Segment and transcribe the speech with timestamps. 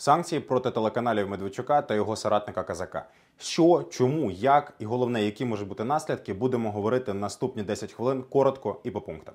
[0.00, 3.06] Санкції проти телеканалів Медведчука та його соратника Казака.
[3.38, 8.80] Що, чому, як і головне, які можуть бути наслідки, будемо говорити наступні 10 хвилин коротко
[8.84, 9.34] і по пунктам.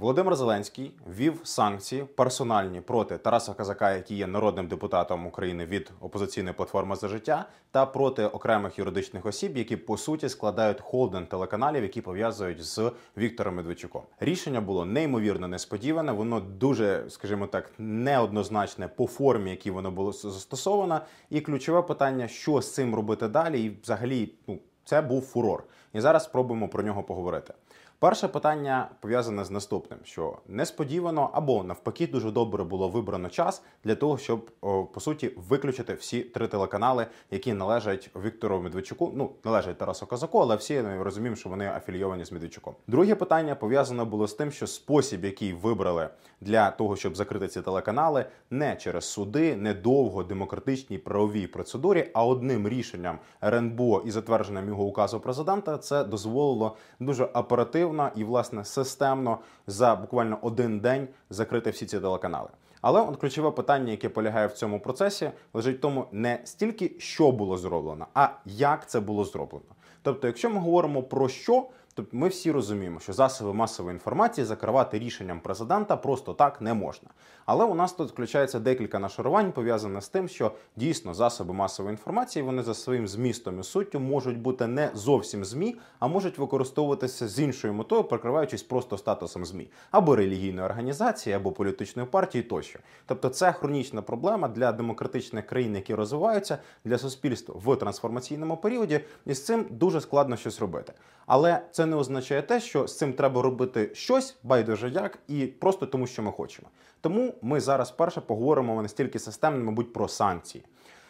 [0.00, 6.54] Володимир Зеленський ввів санкції персональні проти Тараса Казака, який є народним депутатом України від опозиційної
[6.54, 12.00] платформи за життя, та проти окремих юридичних осіб, які по суті складають холдинг телеканалів, які
[12.00, 14.02] пов'язують з Віктором Медведчуком.
[14.20, 16.12] Рішення було неймовірно несподіване.
[16.12, 21.00] Воно дуже, скажімо так, неоднозначне по формі, які воно було застосовано.
[21.30, 25.64] І ключове питання, що з цим робити далі, і взагалі, ну це був фурор.
[25.92, 27.54] І зараз спробуємо про нього поговорити.
[27.98, 33.94] Перше питання пов'язане з наступним: що несподівано або навпаки дуже добре було вибрано час для
[33.94, 34.50] того, щоб
[34.92, 39.12] по суті виключити всі три телеканали, які належать Віктору Медведчуку.
[39.14, 42.74] Ну належать Тарасу Казаку, але всі розуміємо, що вони афілійовані з Медведчуком.
[42.86, 46.08] Друге питання пов'язане було з тим, що спосіб, який вибрали
[46.40, 52.24] для того, щоб закрити ці телеканали, не через суди, не довго демократичній правовій процедурі, а
[52.24, 58.64] одним рішенням РНБО і затвердженням його указу президента, це дозволило дуже оперативно ефективно і власне
[58.64, 62.48] системно за буквально один день закрити всі ці телеканали.
[62.80, 67.32] Але от ключове питання, яке полягає в цьому процесі, лежить в тому не стільки, що
[67.32, 69.74] було зроблено, а як це було зроблено.
[70.02, 71.66] Тобто, якщо ми говоримо про що,
[71.96, 77.08] Тобто ми всі розуміємо, що засоби масової інформації закривати рішенням президента просто так не можна.
[77.46, 82.42] Але у нас тут включається декілька нашарувань, пов'язаних з тим, що дійсно засоби масової інформації
[82.42, 87.40] вони за своїм змістом і суттю можуть бути не зовсім змі, а можуть використовуватися з
[87.40, 92.78] іншою метою, прикриваючись просто статусом змі або релігійної організації, або політичної партії тощо.
[93.06, 99.34] Тобто, це хронічна проблема для демократичних країн, які розвиваються для суспільства в трансформаційному періоді, і
[99.34, 100.92] з цим дуже складно щось робити.
[101.26, 105.86] Але це не означає те, що з цим треба робити щось байдуже як і просто
[105.86, 106.68] тому, що ми хочемо.
[107.00, 110.64] Тому ми зараз перше поговоримо не стільки системно, мабуть, про санкції.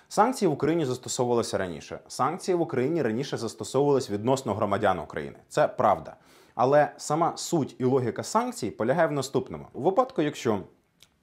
[0.08, 1.98] Санкції в Україні застосовувалися раніше.
[2.08, 5.36] Санкції в Україні раніше застосовувалися відносно громадян України.
[5.48, 6.16] Це правда.
[6.54, 10.60] Але сама суть і логіка санкцій полягає в наступному: у випадку, якщо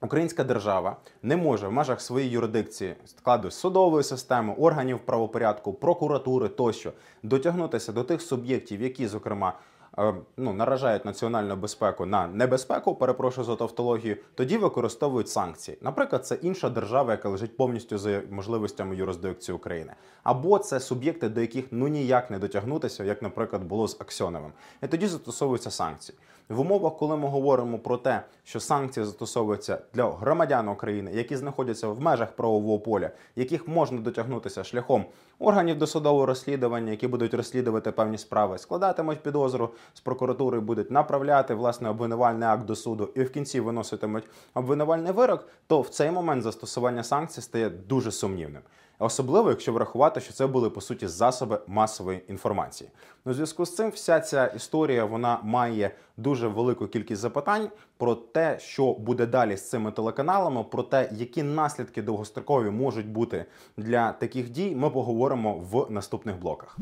[0.04, 6.92] Українська держава не може в межах своєї юрисдикції складу судової системи, органів правопорядку, прокуратури тощо
[7.22, 9.52] дотягнутися до тих суб'єктів, які, зокрема,
[9.98, 15.78] Е, ну, наражають національну безпеку на небезпеку, перепрошую за тавтологію, тоді використовують санкції.
[15.80, 21.40] Наприклад, це інша держава, яка лежить повністю за можливостями юрисдикції України, або це суб'єкти, до
[21.40, 24.52] яких ну ніяк не дотягнутися, як, наприклад, було з Аксьоновим.
[24.82, 26.18] І тоді застосовуються санкції.
[26.48, 31.88] В умовах, коли ми говоримо про те, що санкції застосовуються для громадян України, які знаходяться
[31.88, 35.04] в межах правового поля, яких можна дотягнутися шляхом
[35.38, 41.88] органів досудового розслідування, які будуть розслідувати певні справи, складатимуть підозру з прокуратури, будуть направляти власне
[41.88, 44.24] обвинувальний акт до суду і в кінці виноситимуть
[44.54, 48.62] обвинувальний вирок, то в цей момент застосування санкцій стає дуже сумнівним.
[49.04, 52.90] Особливо, якщо врахувати, що це були по суті засоби масової інформації.
[53.24, 58.14] Ну, у зв'язку з цим вся ця історія вона має дуже велику кількість запитань про
[58.14, 63.44] те, що буде далі з цими телеканалами, про те, які наслідки довгострокові можуть бути
[63.76, 64.74] для таких дій.
[64.76, 66.78] Ми поговоримо в наступних блоках.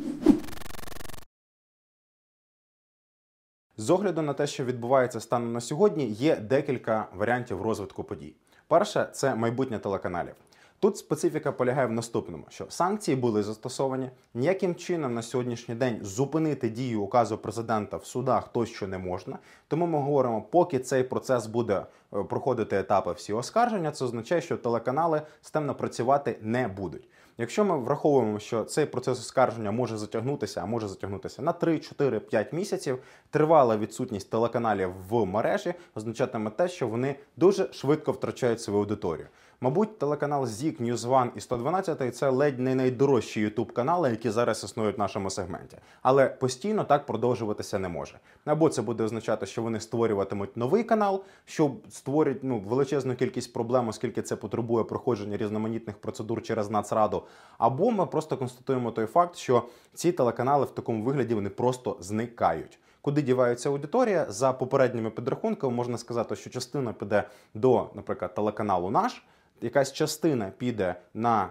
[3.76, 8.34] З огляду на те, що відбувається станом на сьогодні, є декілька варіантів розвитку подій.
[8.72, 10.34] Перше це майбутнє телеканалів.
[10.80, 16.68] Тут специфіка полягає в наступному: що санкції були застосовані ніяким чином на сьогоднішній день зупинити
[16.68, 19.38] дію указу президента в судах тощо не можна.
[19.68, 24.56] Тому ми говоримо, поки цей процес буде е, проходити етапи всі оскарження, це означає, що
[24.56, 27.08] телеканали системно працювати не будуть.
[27.38, 32.20] Якщо ми враховуємо, що цей процес оскарження може затягнутися, а може затягнутися на 3, 4,
[32.20, 32.98] 5 місяців,
[33.30, 39.26] тривала відсутність телеканалів в мережі означатиме те, що вони дуже швидко втрачають свою аудиторію.
[39.62, 44.96] Мабуть, телеканал News One і 112– це ледь не найдорожчі ютуб канали, які зараз існують
[44.96, 45.76] в нашому сегменті.
[46.02, 48.18] Але постійно так продовжуватися не може.
[48.44, 53.88] Або це буде означати, що вони створюватимуть новий канал, що створять ну величезну кількість проблем,
[53.88, 57.22] оскільки це потребує проходження різноманітних процедур через Нацраду.
[57.58, 59.62] Або ми просто констатуємо той факт, що
[59.94, 62.78] ці телеканали в такому вигляді вони просто зникають.
[63.00, 67.24] Куди дівається аудиторія за попередніми підрахунками, можна сказати, що частина піде
[67.54, 69.22] до, наприклад, телеканалу наш
[69.62, 71.50] якась частина піде на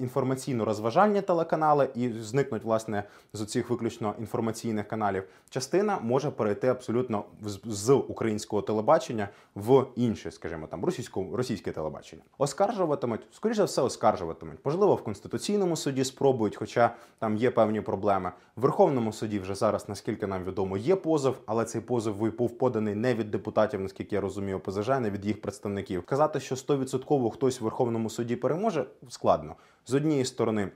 [0.00, 5.24] інформаційно-розважальні телеканали і зникнуть власне з оцих виключно інформаційних каналів.
[5.50, 7.24] Частина може перейти абсолютно
[7.64, 12.22] з, українського телебачення в інше, скажімо там, російсько російське телебачення.
[12.38, 14.58] Оскаржуватимуть, скоріше за все, оскаржуватимуть.
[14.64, 18.32] Можливо, в конституційному суді спробують, хоча там є певні проблеми.
[18.56, 22.94] В Верховному суді вже зараз, наскільки нам відомо, є позов, але цей позов був поданий
[22.94, 26.06] не від депутатів, наскільки я розумію, ОПЗЖ, не від їх представників.
[26.06, 29.39] Казати, що 100% хтось в Верховному суді переможе, складно
[29.86, 30.70] з однієї сторони.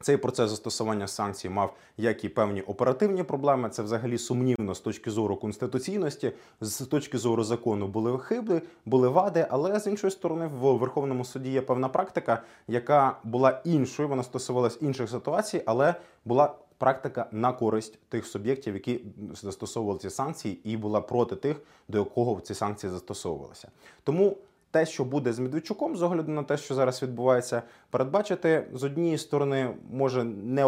[0.00, 3.70] Цей процес застосування санкцій мав як і певні оперативні проблеми.
[3.70, 9.46] Це взагалі сумнівно з точки зору конституційності, з точки зору закону були хиби, були вади.
[9.50, 14.08] Але з іншої сторони, в Верховному суді є певна практика, яка була іншою.
[14.08, 15.94] Вона стосувалась інших ситуацій, але
[16.24, 19.00] була практика на користь тих суб'єктів, які
[19.42, 23.68] застосовували ці санкції, і була проти тих, до якого ці санкції застосовувалися.
[24.04, 24.36] Тому
[24.76, 29.18] те, що буде з Медведчуком, з огляду на те, що зараз відбувається, передбачити з однієї
[29.18, 30.64] сторони може не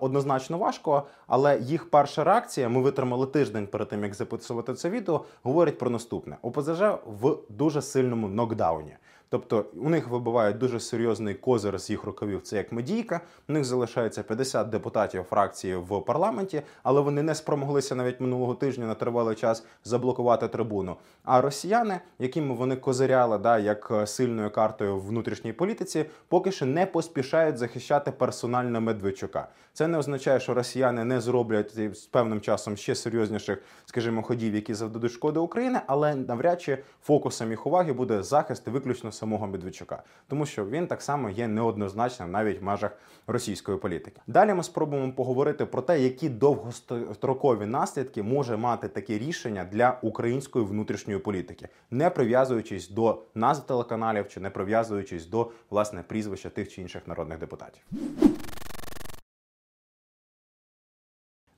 [0.00, 5.24] однозначно важко, але їх перша реакція, ми витримали тиждень перед тим, як записувати це відео,
[5.42, 6.82] говорить про наступне: ОПЗЖ
[7.20, 8.96] в дуже сильному нокдауні.
[9.30, 12.42] Тобто у них вибивають дуже серйозний козир з їх рукавів.
[12.42, 13.20] Це як медійка.
[13.48, 18.86] У них залишається 50 депутатів фракції в парламенті, але вони не спромоглися навіть минулого тижня
[18.86, 20.96] на тривалий час заблокувати трибуну.
[21.24, 26.86] А росіяни, якими вони козиряли, да як сильною картою в внутрішній політиці, поки що не
[26.86, 29.48] поспішають захищати персонально Медведчука.
[29.72, 34.74] Це не означає, що росіяни не зроблять з певним часом ще серйозніших, скажімо, ходів, які
[34.74, 40.46] завдадуть шкоди України, але навряд чи фокусом їх уваги буде захист виключно самого Медведчука, тому
[40.46, 42.92] що він так само є неоднозначним навіть в межах
[43.26, 44.20] російської політики.
[44.26, 50.64] Далі ми спробуємо поговорити про те, які довгострокові наслідки може мати таке рішення для української
[50.64, 56.82] внутрішньої політики, не прив'язуючись до назв телеканалів чи не прив'язуючись до власне прізвища тих чи
[56.82, 57.82] інших народних депутатів.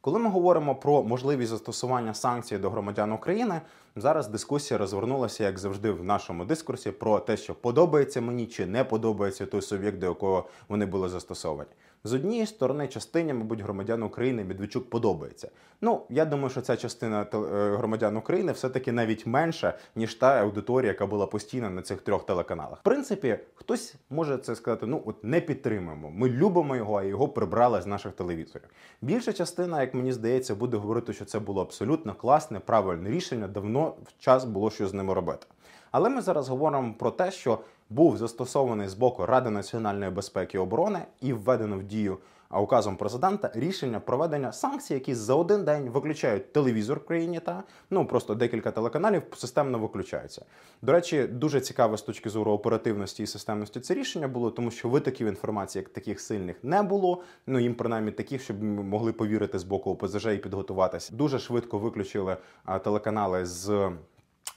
[0.01, 3.61] Коли ми говоримо про можливість застосування санкцій до громадян України,
[3.97, 8.85] зараз дискусія розвернулася, як завжди, в нашому дискурсі про те, що подобається мені чи не
[8.85, 11.71] подобається той суб'єкт, до якого вони були застосовані.
[12.05, 15.51] З однієї сторони, частині, мабуть, громадян України Медведчук подобається.
[15.81, 17.37] Ну, я думаю, що ця частина е,
[17.77, 22.79] громадян України все-таки навіть менша, ніж та аудиторія, яка була постійна на цих трьох телеканалах.
[22.79, 26.11] В принципі, хтось може це сказати: ну от не підтримуємо.
[26.11, 28.69] Ми любимо його, а його прибрали з наших телевізорів.
[29.03, 33.49] Більша частина, як мені здається, буде говорити, що це було абсолютно класне, правильне рішення.
[33.49, 35.47] Давно в час було що з ними робити.
[35.91, 37.59] Але ми зараз говоримо про те, що
[37.91, 42.19] був застосований з боку Ради національної безпеки і оборони і введено в дію
[42.58, 48.06] указом президента рішення проведення санкцій, які за один день виключають телевізор в країні та ну
[48.06, 50.44] просто декілька телеканалів системно виключаються.
[50.82, 54.88] До речі, дуже цікаве з точки зору оперативності і системності це рішення було, тому що
[54.88, 57.23] витоків інформації як таких сильних не було.
[57.47, 61.17] Ну їм принаймні таких, щоб ми могли повірити з боку ОПЗЖ і підготуватися.
[61.17, 62.37] Дуже швидко виключили
[62.85, 63.91] телеканали з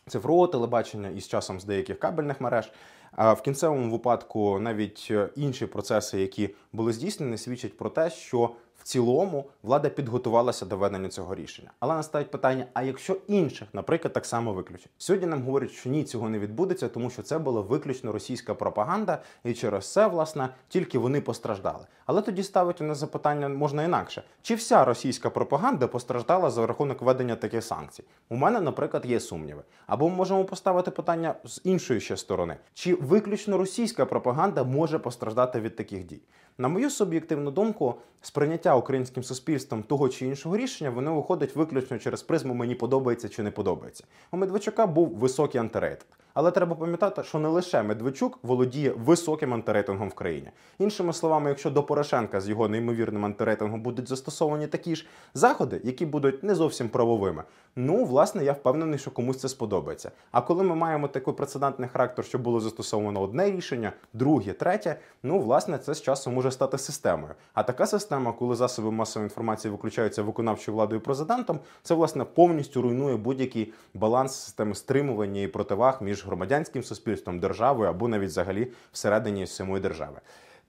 [0.08, 2.72] цифрового телебачення і з часом з деяких кабельних мереж.
[3.16, 8.52] А в кінцевому випадку навіть е, інші процеси, які були здійснені, свідчать про те, що
[8.84, 11.72] в цілому влада підготувалася до ведення цього рішення.
[11.80, 14.90] Але настають питання: а якщо інших, наприклад, так само виключать?
[14.98, 19.22] Сьогодні нам говорять, що ні, цього не відбудеться, тому що це була виключно російська пропаганда,
[19.44, 21.86] і через це, власне, тільки вони постраждали.
[22.06, 27.02] Але тоді ставить у нас запитання можна інакше: чи вся російська пропаганда постраждала за рахунок
[27.02, 28.04] ведення таких санкцій?
[28.30, 29.64] У мене, наприклад, є сумніви.
[29.88, 35.60] Або ми можемо поставити питання з іншої ще сторони: чи виключно російська пропаганда може постраждати
[35.60, 36.22] від таких дій?
[36.58, 42.24] На мою суб'єктивну думку, сприйняття українським суспільством того чи іншого рішення воно виходить виключно через
[42.24, 44.04] призму мені подобається чи не подобається.
[44.32, 46.20] У Медведчука був високий антирейтинг.
[46.34, 50.50] Але треба пам'ятати, що не лише Медведчук володіє високим антирейтингом в країні.
[50.80, 56.06] Іншими словами, якщо до Порошенка з його неймовірним антирейтингом будуть застосовані такі ж заходи, які
[56.06, 57.44] будуть не зовсім правовими,
[57.76, 60.12] ну власне я впевнений, що комусь це сподобається.
[60.32, 65.40] А коли ми маємо такий прецедентний характер, що було застосовано одне рішення, друге, третє, ну
[65.40, 67.34] власне це з часом може стати системою.
[67.54, 72.82] А така система, коли засоби масової інформації виключаються виконавчою владою і президентом, це власне повністю
[72.82, 79.48] руйнує будь-який баланс системи стримування і противаг між громадянським суспільством, державою або навіть взагалі всередині
[79.48, 80.22] самої держави.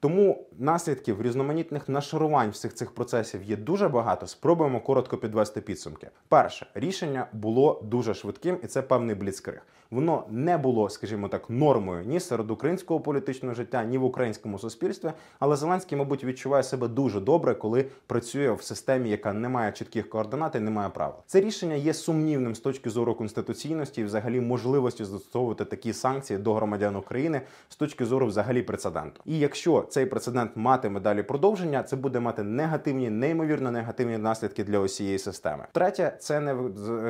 [0.04, 4.26] Тому наслідків різноманітних нашарувань всіх цих процесів є дуже багато.
[4.26, 6.10] Спробуємо коротко підвести підсумки.
[6.28, 9.62] Перше рішення було дуже швидким, і це певний бліцкриг.
[9.90, 15.12] Воно не було, скажімо так, нормою ні серед українського політичного життя, ні в українському суспільстві.
[15.38, 20.08] Але Зеленський, мабуть, відчуває себе дуже добре, коли працює в системі, яка не має чітких
[20.08, 21.16] координат і не має правил.
[21.26, 26.54] Це рішення є сумнівним з точки зору конституційності і взагалі можливості застосовувати такі санкції до
[26.54, 29.20] громадян України з точки зору взагалі прецеденту.
[29.24, 34.78] І якщо цей прецедент матиме далі продовження, це буде мати негативні, неймовірно негативні наслідки для
[34.78, 35.66] усієї системи.
[35.72, 36.56] Третє, це не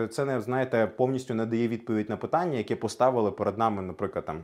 [0.09, 4.43] це не знаєте повністю не дає відповідь на питання, яке поставили перед нами, наприклад, там.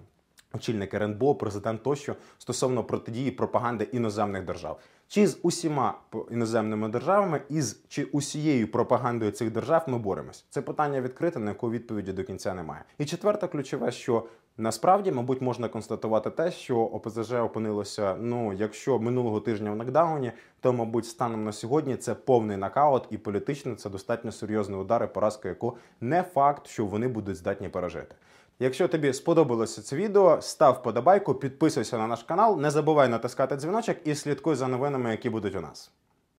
[0.55, 5.95] Очільник РНБО, президент тощо стосовно протидії пропаганди іноземних держав, чи з усіма
[6.31, 10.45] іноземними державами, і з чи усією пропагандою цих держав ми боремось.
[10.51, 12.85] Це питання відкрите, на яку відповіді до кінця немає.
[12.99, 14.25] І четверте, ключове, що
[14.59, 18.17] насправді, мабуть, можна констатувати те, що ОПЗЖ опинилося.
[18.21, 23.19] Ну, якщо минулого тижня в нокдауні, то мабуть, станом на сьогодні це повний нокаут, і
[23.19, 28.15] політично це достатньо серйозні удари, поразка яку не факт, що вони будуть здатні пережити.
[28.59, 33.97] Якщо тобі сподобалося це відео, став подобайку, підписуйся на наш канал, не забувай натискати дзвіночок
[34.05, 35.91] і слідкуй за новинами, які будуть у нас.